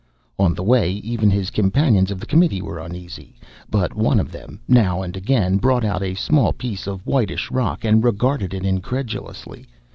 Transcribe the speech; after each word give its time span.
On 0.39 0.55
the 0.55 0.63
way, 0.63 0.93
even 0.93 1.29
his 1.29 1.51
companions 1.51 2.09
of 2.09 2.19
the 2.19 2.25
committee 2.25 2.59
were 2.63 2.79
uneasy. 2.79 3.35
But 3.69 3.95
one 3.95 4.19
of 4.19 4.31
them, 4.31 4.59
now 4.67 5.03
and 5.03 5.15
again, 5.15 5.57
brought 5.57 5.85
out 5.85 6.01
a 6.01 6.15
small 6.15 6.53
piece 6.53 6.87
of 6.87 7.05
whitish 7.05 7.51
rock 7.51 7.85
and 7.85 8.03
regarded 8.03 8.51
it 8.55 8.65
incredulously. 8.65 9.67